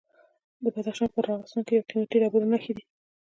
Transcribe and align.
د 0.63 0.65
بدخشان 0.75 1.09
په 1.13 1.19
راغستان 1.29 1.61
کې 1.67 1.73
د 1.77 1.81
قیمتي 1.89 2.17
ډبرو 2.21 2.49
نښې 2.51 2.73
دي. 2.77 2.83